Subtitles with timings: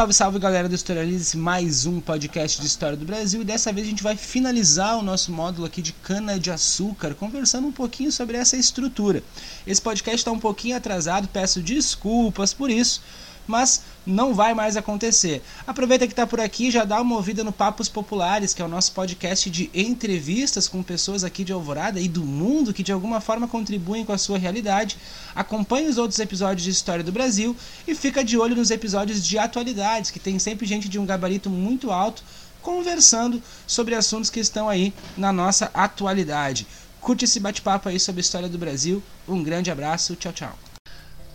[0.00, 3.86] Salve, salve galera do Historialize, mais um podcast de história do Brasil e dessa vez
[3.86, 8.10] a gente vai finalizar o nosso módulo aqui de cana de açúcar, conversando um pouquinho
[8.10, 9.22] sobre essa estrutura.
[9.66, 13.02] Esse podcast está um pouquinho atrasado, peço desculpas por isso,
[13.50, 15.42] mas não vai mais acontecer.
[15.66, 18.68] Aproveita que está por aqui já dá uma ouvida no Papos Populares, que é o
[18.68, 23.20] nosso podcast de entrevistas com pessoas aqui de Alvorada e do mundo que de alguma
[23.20, 24.96] forma contribuem com a sua realidade.
[25.34, 29.36] Acompanhe os outros episódios de História do Brasil e fica de olho nos episódios de
[29.36, 32.22] atualidades, que tem sempre gente de um gabarito muito alto
[32.62, 36.66] conversando sobre assuntos que estão aí na nossa atualidade.
[37.00, 39.02] Curte esse bate-papo aí sobre a história do Brasil.
[39.26, 40.69] Um grande abraço, tchau, tchau.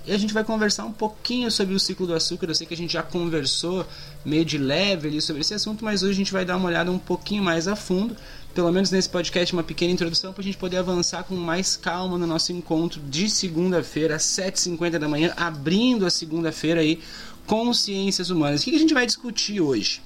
[0.07, 2.47] E a gente vai conversar um pouquinho sobre o ciclo do açúcar.
[2.47, 3.85] Eu sei que a gente já conversou
[4.23, 6.91] meio de leve ali sobre esse assunto, mas hoje a gente vai dar uma olhada
[6.91, 8.15] um pouquinho mais a fundo.
[8.53, 12.17] Pelo menos nesse podcast, uma pequena introdução para a gente poder avançar com mais calma
[12.17, 17.01] no nosso encontro de segunda-feira, às 7h50 da manhã, abrindo a segunda-feira aí
[17.47, 18.61] com ciências humanas.
[18.61, 20.01] O que a gente vai discutir hoje?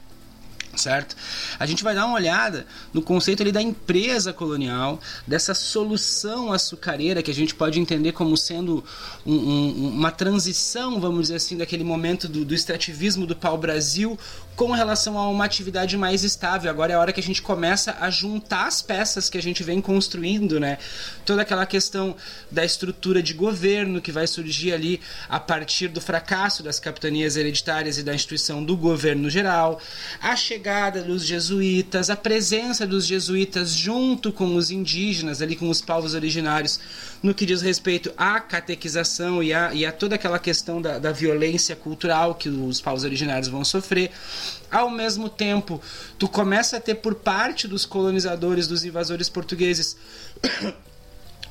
[0.75, 1.15] Certo?
[1.57, 7.21] A gente vai dar uma olhada no conceito ali da empresa colonial, dessa solução açucareira
[7.23, 8.83] que a gente pode entender como sendo
[9.25, 14.17] um, um, uma transição, vamos dizer assim, daquele momento do, do extrativismo do pau-brasil
[14.59, 16.69] com relação a uma atividade mais estável.
[16.69, 19.63] Agora é a hora que a gente começa a juntar as peças que a gente
[19.63, 20.77] vem construindo, né?
[21.25, 22.13] Toda aquela questão
[22.51, 24.99] da estrutura de governo que vai surgir ali
[25.29, 29.79] a partir do fracasso das capitanias hereditárias e da instituição do governo geral,
[30.21, 35.79] a chegada dos jesuítas, a presença dos jesuítas junto com os indígenas, ali com os
[35.79, 36.81] povos originários,
[37.23, 41.13] no que diz respeito à catequização e a, e a toda aquela questão da, da
[41.13, 44.11] violência cultural que os povos originários vão sofrer
[44.71, 45.81] ao mesmo tempo,
[46.17, 49.97] tu começa a ter por parte dos colonizadores, dos invasores portugueses,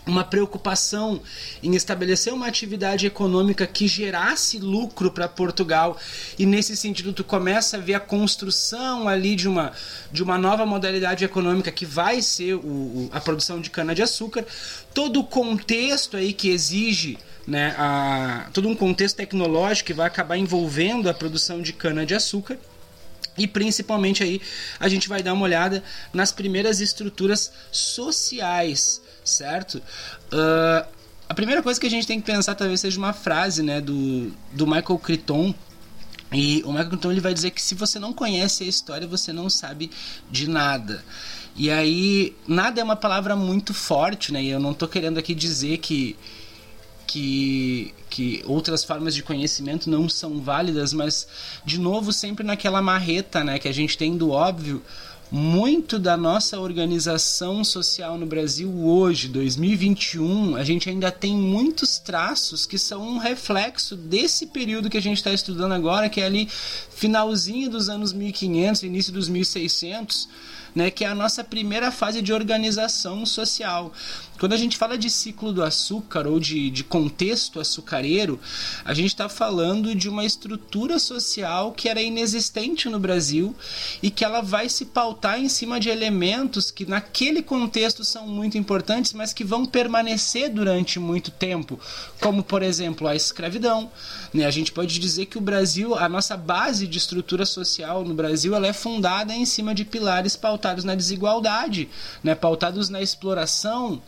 [0.09, 1.21] uma preocupação
[1.63, 5.99] em estabelecer uma atividade econômica que gerasse lucro para Portugal.
[6.39, 9.73] E nesse sentido tu começa a ver a construção ali de uma,
[10.11, 14.47] de uma nova modalidade econômica que vai ser o, a produção de cana de açúcar
[14.95, 20.37] todo o contexto aí que exige né, a, todo um contexto tecnológico que vai acabar
[20.37, 22.59] envolvendo a produção de cana de açúcar
[23.39, 24.41] e principalmente aí
[24.79, 25.83] a gente vai dar uma olhada
[26.13, 29.77] nas primeiras estruturas sociais, certo?
[30.33, 30.87] Uh,
[31.29, 34.33] a primeira coisa que a gente tem que pensar talvez seja uma frase né, do,
[34.53, 35.55] do Michael Crichton.
[36.33, 39.33] E o Michael Crichton ele vai dizer que se você não conhece a história, você
[39.33, 39.91] não sabe
[40.31, 41.05] de nada.
[41.55, 44.43] E aí, nada é uma palavra muito forte, né?
[44.43, 46.17] E eu não estou querendo aqui dizer que
[47.09, 51.27] que, que outras formas de conhecimento não são válidas, mas
[51.65, 54.83] de novo sempre naquela marreta, né, que a gente tem do óbvio,
[55.31, 62.67] muito da nossa organização social no Brasil hoje, 2021, a gente ainda tem muitos traços
[62.67, 66.47] que são um reflexo desse período que a gente está estudando agora, que é ali
[66.91, 70.29] finalzinho dos anos 1500, início dos 1600
[70.75, 73.93] né, que é a nossa primeira fase de organização social.
[74.39, 78.39] Quando a gente fala de ciclo do açúcar ou de, de contexto açucareiro,
[78.85, 83.55] a gente está falando de uma estrutura social que era inexistente no Brasil
[84.01, 88.57] e que ela vai se pautar em cima de elementos que naquele contexto são muito
[88.57, 91.79] importantes, mas que vão permanecer durante muito tempo,
[92.21, 93.91] como por exemplo a escravidão.
[94.33, 94.47] Né?
[94.47, 98.55] A gente pode dizer que o Brasil, a nossa base de estrutura social no Brasil,
[98.55, 101.89] ela é fundada em cima de pilares pautados na desigualdade,
[102.23, 102.37] né?
[102.37, 104.01] pautados na exploração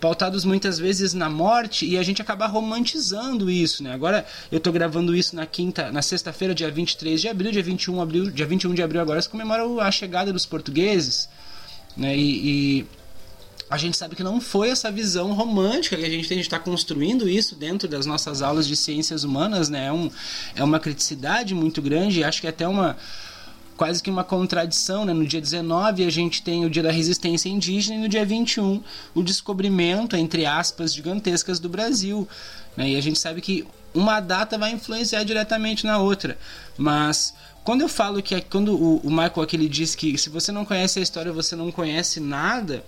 [0.00, 3.92] pautados muitas vezes na morte e a gente acaba romantizando isso, né?
[3.92, 7.94] Agora eu tô gravando isso na quinta, na sexta-feira, dia 23 de abril, dia 21
[7.94, 11.28] de abril, dia 21 de abril agora se comemora a chegada dos portugueses,
[11.96, 12.16] né?
[12.16, 12.86] E, e
[13.70, 16.46] a gente sabe que não foi essa visão romântica que a gente tem, a gente
[16.46, 19.86] está construindo isso dentro das nossas aulas de ciências humanas, né?
[19.86, 20.10] É, um,
[20.54, 22.96] é uma criticidade muito grande, acho que é até uma
[23.78, 25.14] quase que uma contradição, né?
[25.14, 28.82] No dia 19 a gente tem o dia da resistência indígena e no dia 21
[29.14, 32.28] o descobrimento, entre aspas, gigantescas do Brasil.
[32.76, 32.90] Né?
[32.90, 33.64] E a gente sabe que
[33.94, 36.36] uma data vai influenciar diretamente na outra.
[36.76, 37.32] Mas
[37.62, 40.98] quando eu falo que quando o, Michael aqui ele diz que se você não conhece
[40.98, 42.84] a história, você não conhece nada,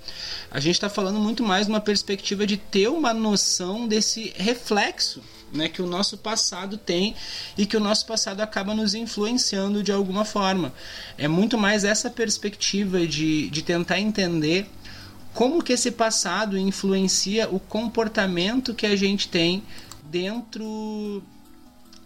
[0.50, 5.22] a gente está falando muito mais de uma perspectiva de ter uma noção desse reflexo
[5.52, 7.14] né, que o nosso passado tem
[7.56, 10.72] e que o nosso passado acaba nos influenciando de alguma forma.
[11.18, 14.68] É muito mais essa perspectiva de, de tentar entender
[15.34, 19.62] como que esse passado influencia o comportamento que a gente tem
[20.04, 21.22] dentro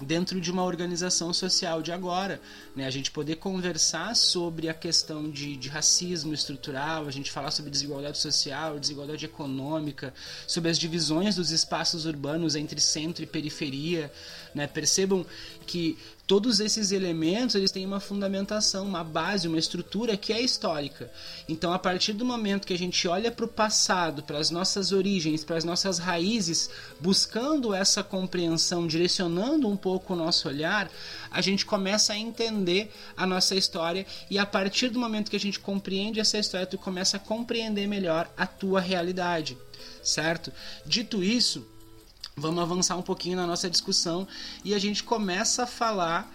[0.04, 2.40] dentro de uma organização social de agora.
[2.76, 2.86] Né?
[2.86, 7.70] A gente poder conversar sobre a questão de, de racismo estrutural, a gente falar sobre
[7.70, 10.12] desigualdade social, desigualdade econômica,
[10.46, 14.12] sobre as divisões dos espaços urbanos entre centro e periferia.
[14.54, 14.66] Né?
[14.66, 15.24] Percebam
[15.66, 21.10] que todos esses elementos eles têm uma fundamentação, uma base, uma estrutura que é histórica.
[21.48, 24.90] Então, a partir do momento que a gente olha para o passado, para as nossas
[24.90, 30.90] origens, para as nossas raízes, buscando essa compreensão, direcionando um pouco o nosso olhar,
[31.30, 35.40] a gente começa a entender a nossa história e a partir do momento que a
[35.40, 39.58] gente compreende essa história, tu começa a compreender melhor a tua realidade,
[40.02, 40.50] certo?
[40.86, 41.73] Dito isso,
[42.36, 44.26] vamos avançar um pouquinho na nossa discussão
[44.64, 46.30] e a gente começa a falar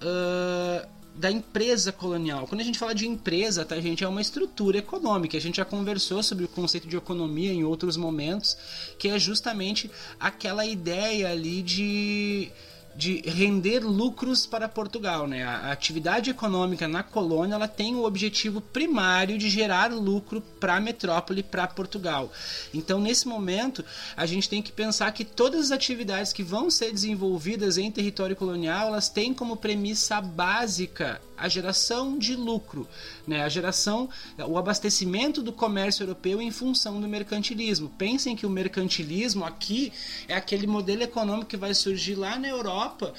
[0.00, 2.46] uh, da empresa colonial.
[2.46, 5.36] Quando a gente fala de empresa, tá, gente, é uma estrutura econômica.
[5.36, 8.56] A gente já conversou sobre o conceito de economia em outros momentos,
[8.98, 12.50] que é justamente aquela ideia ali de
[12.94, 15.26] de render lucros para Portugal.
[15.26, 15.44] Né?
[15.44, 20.80] A atividade econômica na colônia ela tem o objetivo primário de gerar lucro para a
[20.80, 22.30] metrópole, para Portugal.
[22.72, 23.84] Então, nesse momento,
[24.16, 28.36] a gente tem que pensar que todas as atividades que vão ser desenvolvidas em território
[28.36, 32.88] colonial elas têm como premissa básica a geração de lucro,
[33.26, 33.42] né?
[33.42, 34.08] a geração,
[34.46, 37.88] o abastecimento do comércio europeu em função do mercantilismo.
[37.98, 39.92] Pensem que o mercantilismo aqui
[40.28, 43.12] é aquele modelo econômico que vai surgir lá na Europa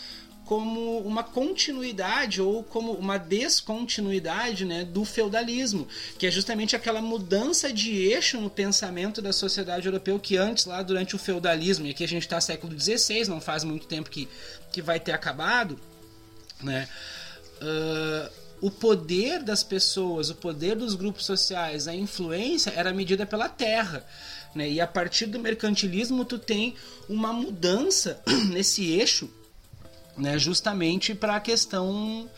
[0.46, 5.86] como uma continuidade ou como uma descontinuidade né, do feudalismo,
[6.18, 10.82] que é justamente aquela mudança de eixo no pensamento da sociedade europeia que antes, lá
[10.82, 14.30] durante o feudalismo, e aqui a gente está século XVI, não faz muito tempo que,
[14.72, 15.78] que vai ter acabado,
[16.62, 16.88] né?
[17.64, 18.30] Uh,
[18.62, 24.06] o poder das pessoas, o poder dos grupos sociais, a influência era medida pela terra.
[24.54, 24.72] Né?
[24.72, 26.76] E a partir do mercantilismo, tu tem
[27.10, 28.22] uma mudança
[28.52, 29.30] nesse eixo,
[30.18, 30.38] né?
[30.38, 32.30] justamente para a questão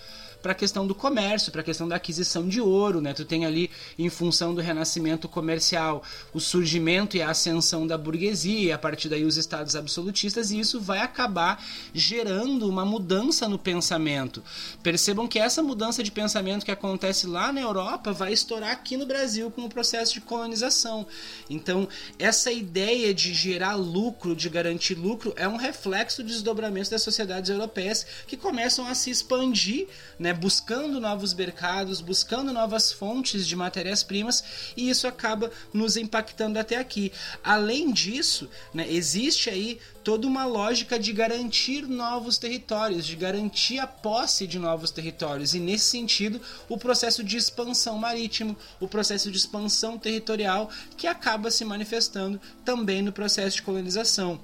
[0.46, 3.16] para a questão do comércio, para a questão da aquisição de ouro, né?
[3.16, 8.76] Tu tem ali, em função do renascimento comercial, o surgimento e a ascensão da burguesia,
[8.76, 11.66] a partir daí os estados absolutistas, e isso vai acabar
[11.96, 14.44] gerando uma mudança no pensamento.
[14.84, 19.08] Percebam que essa mudança de pensamento que acontece lá na Europa vai estourar aqui no
[19.08, 21.08] Brasil com o processo de colonização.
[21.50, 21.90] Então,
[22.20, 27.50] essa ideia de gerar lucro, de garantir lucro, é um reflexo do desdobramento das sociedades
[27.50, 29.88] europeias que começam a se expandir,
[30.20, 30.35] né?
[30.36, 34.44] Buscando novos mercados, buscando novas fontes de matérias-primas
[34.76, 37.12] e isso acaba nos impactando até aqui.
[37.44, 43.88] Além disso, né, existe aí toda uma lógica de garantir novos territórios, de garantir a
[43.88, 46.40] posse de novos territórios e nesse sentido
[46.70, 53.02] o processo de expansão marítimo, o processo de expansão territorial que acaba se manifestando também
[53.02, 54.40] no processo de colonização.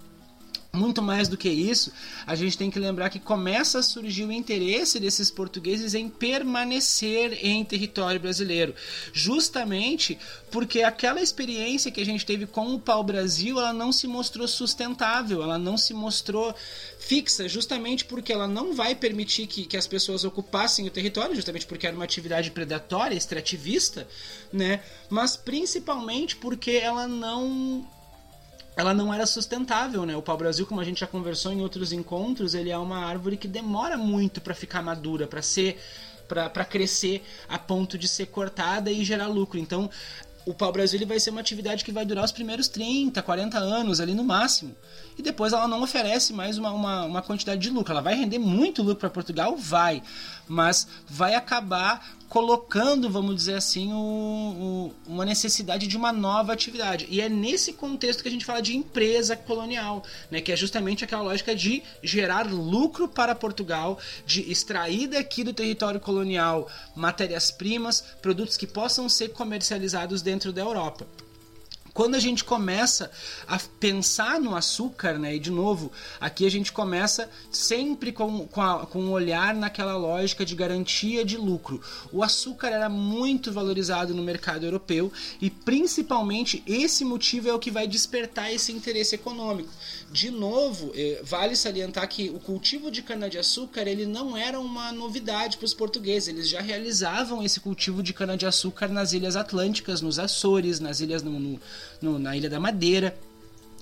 [0.73, 1.91] Muito mais do que isso,
[2.25, 7.45] a gente tem que lembrar que começa a surgir o interesse desses portugueses em permanecer
[7.45, 8.73] em território brasileiro,
[9.11, 10.17] justamente
[10.49, 15.43] porque aquela experiência que a gente teve com o pau-brasil, ela não se mostrou sustentável,
[15.43, 16.55] ela não se mostrou
[16.97, 21.65] fixa, justamente porque ela não vai permitir que, que as pessoas ocupassem o território, justamente
[21.65, 24.07] porque era uma atividade predatória, extrativista,
[24.53, 24.81] né?
[25.09, 27.85] Mas principalmente porque ela não
[28.81, 30.15] ela não era sustentável, né?
[30.15, 33.47] O pau-brasil, como a gente já conversou em outros encontros, ele é uma árvore que
[33.47, 35.79] demora muito para ficar madura, para ser
[36.27, 39.59] para crescer a ponto de ser cortada e gerar lucro.
[39.59, 39.89] Então,
[40.45, 44.13] o pau-brasil vai ser uma atividade que vai durar os primeiros 30, 40 anos ali
[44.13, 44.73] no máximo.
[45.17, 47.91] E depois ela não oferece mais uma, uma, uma quantidade de lucro.
[47.91, 49.57] Ela vai render muito lucro para Portugal?
[49.57, 50.01] Vai.
[50.47, 53.91] Mas vai acabar colocando, vamos dizer assim,
[55.05, 57.05] uma necessidade de uma nova atividade.
[57.09, 61.03] E é nesse contexto que a gente fala de empresa colonial, né, que é justamente
[61.03, 68.55] aquela lógica de gerar lucro para Portugal, de extrair daqui do território colonial matérias-primas, produtos
[68.55, 71.05] que possam ser comercializados dentro da Europa
[72.01, 73.11] quando a gente começa
[73.47, 78.59] a pensar no açúcar, né, e de novo, aqui a gente começa sempre com, com,
[78.59, 81.79] a, com um olhar naquela lógica de garantia de lucro.
[82.11, 87.69] O açúcar era muito valorizado no mercado europeu e principalmente esse motivo é o que
[87.69, 89.69] vai despertar esse interesse econômico.
[90.11, 95.55] De novo, eh, vale salientar que o cultivo de cana-de-açúcar ele não era uma novidade
[95.55, 100.79] para os portugueses, eles já realizavam esse cultivo de cana-de-açúcar nas ilhas atlânticas, nos Açores,
[100.79, 101.61] nas ilhas no, no
[102.01, 103.17] no, na Ilha da Madeira.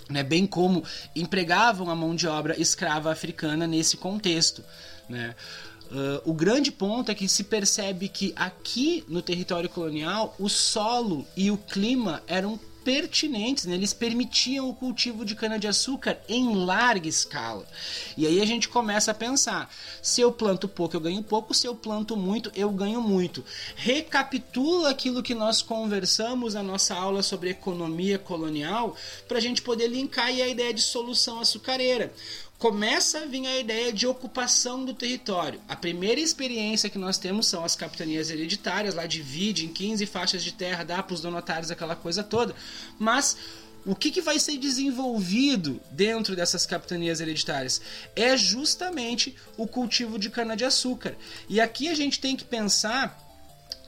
[0.09, 0.83] Né, bem como
[1.15, 4.63] empregavam a mão de obra escrava africana nesse contexto.
[5.07, 5.35] Né?
[5.91, 11.27] Uh, o grande ponto é que se percebe que aqui no território colonial o solo
[11.37, 12.59] e o clima eram
[12.89, 13.75] pertinentes, né?
[13.75, 17.67] eles permitiam o cultivo de cana-de-açúcar em larga escala.
[18.17, 21.67] E aí a gente começa a pensar: se eu planto pouco, eu ganho pouco, se
[21.67, 23.46] eu planto muito, eu ganho muito.
[23.75, 28.96] Recapitula aquilo que nós conversamos na nossa aula sobre economia colonial
[29.27, 32.12] para a gente poder linkar a ideia de solução açucareira
[32.59, 35.61] começa a vir a ideia de ocupação do território.
[35.67, 40.43] A primeira experiência que nós temos são as capitanias hereditárias, lá divide em 15 faixas
[40.43, 42.53] de terra, dá para os donatários aquela coisa toda.
[42.99, 43.37] Mas
[43.85, 47.81] o que, que vai ser desenvolvido dentro dessas capitanias hereditárias?
[48.13, 51.15] É justamente o cultivo de cana-de-açúcar.
[51.47, 53.28] E aqui a gente tem que pensar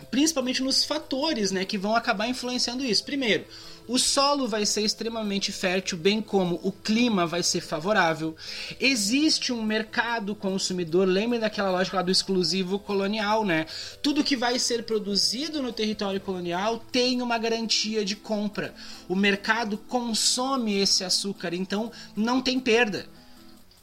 [0.10, 3.04] principalmente nos fatores né, que vão acabar influenciando isso.
[3.04, 3.46] Primeiro,
[3.88, 8.36] o solo vai ser extremamente fértil, bem como o clima vai ser favorável.
[8.80, 13.66] Existe um mercado consumidor, lembrem daquela lógica lá do exclusivo colonial, né?
[14.02, 18.74] Tudo que vai ser produzido no território colonial tem uma garantia de compra.
[19.10, 23.08] O mercado consome esse açúcar, então não tem perda.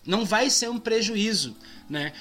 [0.07, 1.55] Não vai ser um prejuízo,
[1.89, 2.15] né?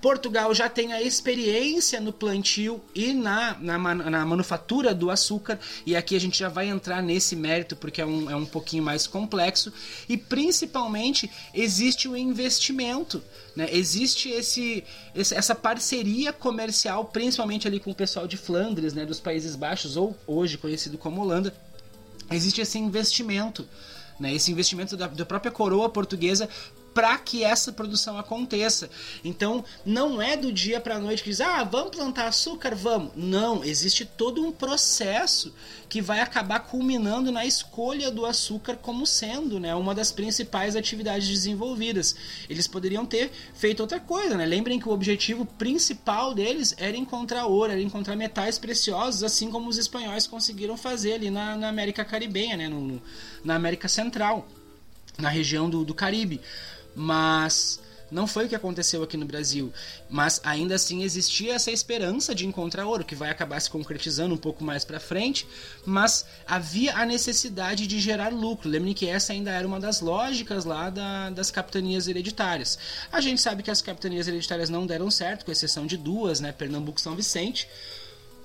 [0.00, 5.96] Portugal já tem a experiência no plantio e na, na, na, manufatura do açúcar, e
[5.96, 9.06] aqui a gente já vai entrar nesse mérito porque é um, é um pouquinho mais
[9.06, 9.72] complexo,
[10.08, 13.22] e principalmente existe o investimento,
[13.56, 13.68] né?
[13.72, 19.04] existe esse, esse, essa parceria comercial, principalmente ali com o pessoal de Flandres, né?
[19.04, 21.52] dos Países Baixos, ou hoje conhecido como Holanda,
[22.30, 23.66] existe esse investimento.
[24.18, 26.48] Né, esse investimento da, da própria coroa portuguesa
[26.98, 28.90] para que essa produção aconteça.
[29.24, 33.12] Então, não é do dia para a noite que diz: "Ah, vamos plantar açúcar, vamos".
[33.14, 35.54] Não, existe todo um processo
[35.88, 41.28] que vai acabar culminando na escolha do açúcar como sendo, né, uma das principais atividades
[41.28, 42.16] desenvolvidas.
[42.50, 44.44] Eles poderiam ter feito outra coisa, né?
[44.44, 49.68] Lembrem que o objetivo principal deles era encontrar ouro, era encontrar metais preciosos, assim como
[49.68, 53.00] os espanhóis conseguiram fazer ali na, na América Caribenha, né, no,
[53.44, 54.48] na América Central,
[55.16, 56.40] na região do, do Caribe
[56.98, 59.72] mas não foi o que aconteceu aqui no Brasil.
[60.08, 64.38] Mas ainda assim existia essa esperança de encontrar ouro, que vai acabar se concretizando um
[64.38, 65.46] pouco mais para frente,
[65.84, 68.68] mas havia a necessidade de gerar lucro.
[68.68, 72.78] Lembre que essa ainda era uma das lógicas lá da, das capitanias hereditárias.
[73.12, 76.52] A gente sabe que as capitanias hereditárias não deram certo, com exceção de duas, né,
[76.52, 77.68] Pernambuco e São Vicente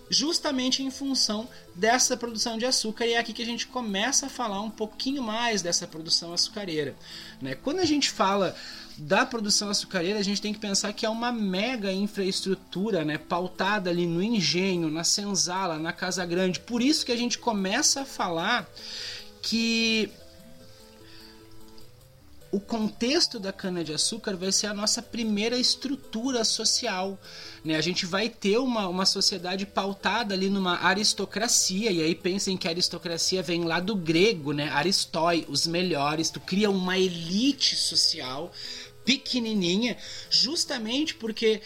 [0.09, 4.29] justamente em função dessa produção de açúcar, e é aqui que a gente começa a
[4.29, 6.95] falar um pouquinho mais dessa produção açucareira.
[7.41, 7.55] Né?
[7.55, 8.55] Quando a gente fala
[8.97, 13.89] da produção açucareira, a gente tem que pensar que é uma mega infraestrutura, né, pautada
[13.89, 16.59] ali no engenho, na senzala, na casa grande.
[16.59, 18.69] Por isso que a gente começa a falar
[19.41, 20.11] que
[22.53, 27.19] o contexto da cana-de-açúcar vai ser a nossa primeira estrutura social.
[27.65, 27.75] Né?
[27.75, 32.67] A gente vai ter uma, uma sociedade pautada ali numa aristocracia, e aí pensem que
[32.67, 34.69] a aristocracia vem lá do grego, né?
[34.69, 38.51] Aristói, os melhores, tu cria uma elite social
[39.03, 39.97] pequenininha,
[40.29, 41.59] justamente porque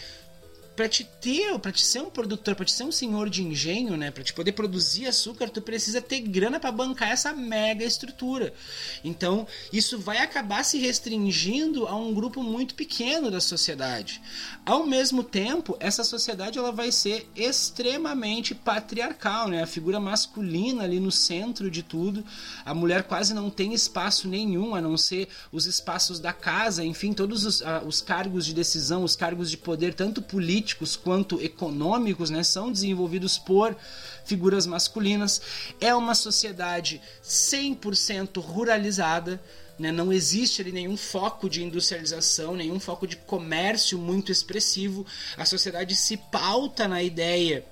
[0.78, 3.96] para te ter, para te ser um produtor, para te ser um senhor de engenho,
[3.96, 8.54] né, para te poder produzir açúcar, tu precisa ter grana para bancar essa mega estrutura.
[9.02, 14.22] Então, isso vai acabar se restringindo a um grupo muito pequeno da sociedade.
[14.64, 19.64] Ao mesmo tempo, essa sociedade ela vai ser extremamente patriarcal, né?
[19.64, 22.24] A figura masculina ali no centro de tudo.
[22.64, 27.12] A mulher quase não tem espaço nenhum, a não ser os espaços da casa, enfim,
[27.12, 31.40] todos os, uh, os cargos de decisão, os cargos de poder, tanto político políticos quanto
[31.40, 33.76] econômicos, né, são desenvolvidos por
[34.24, 35.40] figuras masculinas.
[35.80, 39.40] É uma sociedade 100% ruralizada,
[39.78, 45.06] né, não existe ali nenhum foco de industrialização, nenhum foco de comércio muito expressivo.
[45.36, 47.64] A sociedade se pauta na ideia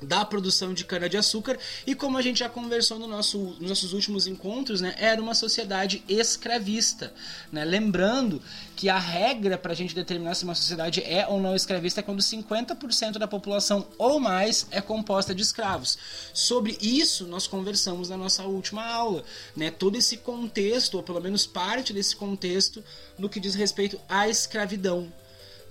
[0.00, 4.26] da produção de cana-de-açúcar e como a gente já conversou no nosso, nos nossos últimos
[4.26, 7.12] encontros, né, era uma sociedade escravista.
[7.50, 7.64] Né?
[7.64, 8.42] Lembrando
[8.74, 12.02] que a regra para a gente determinar se uma sociedade é ou não escravista é
[12.02, 15.98] quando 50% da população ou mais é composta de escravos.
[16.32, 19.24] Sobre isso nós conversamos na nossa última aula.
[19.56, 19.70] Né?
[19.70, 22.84] Todo esse contexto, ou pelo menos parte desse contexto,
[23.18, 25.10] no que diz respeito à escravidão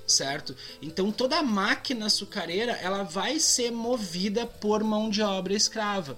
[0.08, 0.56] certo?
[0.82, 6.18] Então toda a máquina açucareira ela vai ser movida por mão de obra escrava.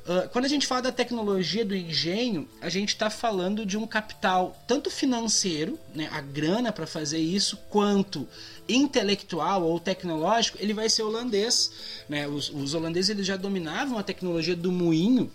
[0.00, 3.86] Uh, quando a gente fala da tecnologia do engenho, a gente está falando de um
[3.86, 8.26] capital tanto financeiro, né, a grana para fazer isso, quanto
[8.66, 11.70] intelectual ou tecnológico, ele vai ser holandês.
[12.08, 12.26] Né?
[12.26, 15.30] Os, os holandeses eles já dominavam a tecnologia do moinho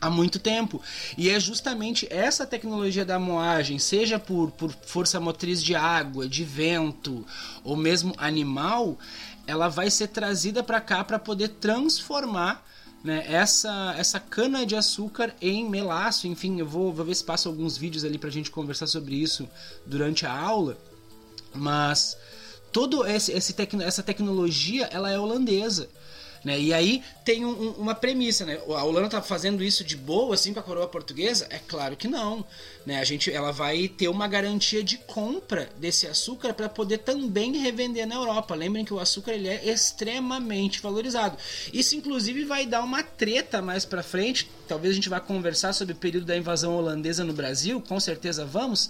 [0.00, 0.80] há muito tempo.
[1.16, 6.44] E é justamente essa tecnologia da moagem, seja por, por força motriz de água, de
[6.44, 7.26] vento
[7.64, 8.98] ou mesmo animal,
[9.46, 12.64] ela vai ser trazida para cá para poder transformar
[13.02, 16.26] né, essa, essa cana de açúcar em melaço.
[16.26, 19.14] Enfim, eu vou, vou ver se passo alguns vídeos ali para a gente conversar sobre
[19.14, 19.48] isso
[19.86, 20.76] durante a aula.
[21.54, 22.16] Mas
[22.72, 25.88] todo esse, esse tec, essa tecnologia ela é holandesa.
[26.46, 26.60] Né?
[26.60, 28.56] E aí tem um, uma premissa, né?
[28.68, 31.44] A Holanda tá fazendo isso de boa, assim, com a coroa portuguesa?
[31.50, 32.46] É claro que não.
[32.86, 33.00] Né?
[33.00, 38.06] A gente, ela vai ter uma garantia de compra desse açúcar para poder também revender
[38.06, 38.54] na Europa.
[38.54, 41.36] Lembrem que o açúcar ele é extremamente valorizado.
[41.72, 44.48] Isso, inclusive, vai dar uma treta mais para frente.
[44.68, 48.46] Talvez a gente vá conversar sobre o período da invasão holandesa no Brasil, com certeza
[48.46, 48.88] vamos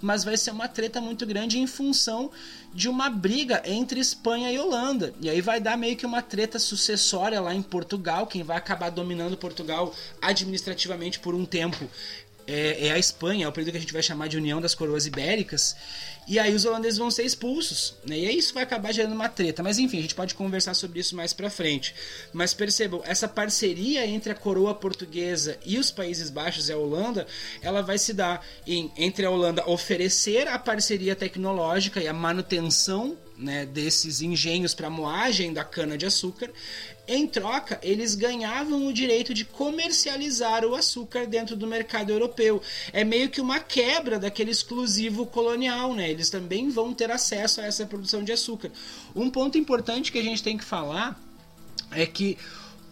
[0.00, 2.30] mas vai ser uma treta muito grande em função
[2.72, 5.14] de uma briga entre Espanha e Holanda.
[5.20, 8.90] E aí vai dar meio que uma treta sucessória lá em Portugal, quem vai acabar
[8.90, 11.88] dominando Portugal administrativamente por um tempo
[12.46, 14.74] é, é, a Espanha, é o período que a gente vai chamar de União das
[14.74, 15.76] Coroas Ibéricas.
[16.28, 18.18] E aí os holandeses vão ser expulsos, né?
[18.18, 19.62] E aí isso vai acabar gerando uma treta.
[19.62, 21.94] Mas enfim, a gente pode conversar sobre isso mais pra frente.
[22.32, 27.26] Mas percebam, essa parceria entre a coroa portuguesa e os Países Baixos e a Holanda,
[27.62, 33.16] ela vai se dar em, entre a Holanda oferecer a parceria tecnológica e a manutenção
[33.36, 36.50] né, desses engenhos para moagem da cana de açúcar
[37.08, 42.60] em troca, eles ganhavam o direito de comercializar o açúcar dentro do mercado europeu.
[42.92, 46.10] É meio que uma quebra daquele exclusivo colonial, né?
[46.10, 48.72] Eles também vão ter acesso a essa produção de açúcar.
[49.14, 51.20] Um ponto importante que a gente tem que falar
[51.92, 52.36] é que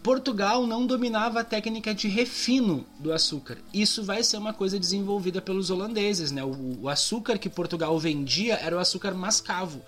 [0.00, 3.58] Portugal não dominava a técnica de refino do açúcar.
[3.72, 6.44] Isso vai ser uma coisa desenvolvida pelos holandeses, né?
[6.44, 9.82] O açúcar que Portugal vendia era o açúcar mascavo.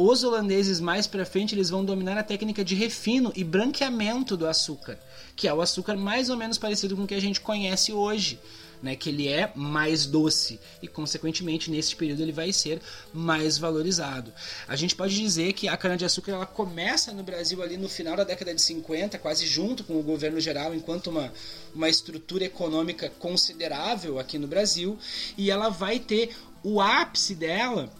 [0.00, 4.46] Os holandeses mais para frente eles vão dominar a técnica de refino e branqueamento do
[4.46, 4.96] açúcar,
[5.34, 8.38] que é o açúcar mais ou menos parecido com o que a gente conhece hoje.
[8.80, 12.80] Né, que ele é mais doce e, consequentemente, nesse período ele vai ser
[13.12, 14.32] mais valorizado.
[14.68, 18.22] A gente pode dizer que a cana-de-açúcar ela começa no Brasil ali no final da
[18.22, 21.32] década de 50, quase junto com o governo geral, enquanto uma,
[21.74, 24.96] uma estrutura econômica considerável aqui no Brasil,
[25.36, 27.92] e ela vai ter o ápice dela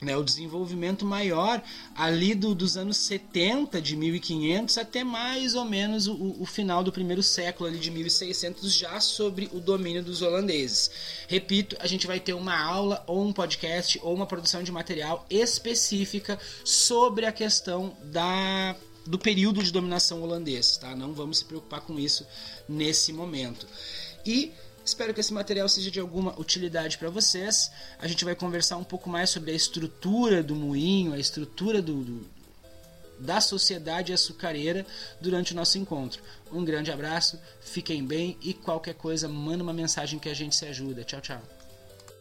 [0.00, 1.62] né, o desenvolvimento maior
[1.94, 6.90] ali do, dos anos 70 de 1500 até mais ou menos o, o, final do
[6.90, 10.90] primeiro século ali de 1600 já sobre o domínio dos holandeses.
[11.28, 15.26] Repito, a gente vai ter uma aula ou um podcast ou uma produção de material
[15.28, 18.74] específica sobre a questão da
[19.06, 20.94] do período de dominação holandês, tá?
[20.94, 22.24] Não vamos se preocupar com isso
[22.68, 23.66] nesse momento.
[24.24, 24.52] E
[24.84, 27.70] Espero que esse material seja de alguma utilidade para vocês.
[27.98, 32.02] A gente vai conversar um pouco mais sobre a estrutura do moinho, a estrutura do,
[32.02, 32.26] do,
[33.18, 34.86] da sociedade açucareira
[35.20, 36.22] durante o nosso encontro.
[36.50, 40.64] Um grande abraço, fiquem bem e qualquer coisa, manda uma mensagem que a gente se
[40.66, 41.04] ajuda.
[41.04, 41.59] Tchau, tchau.